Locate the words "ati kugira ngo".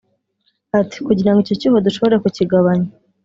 0.79-1.39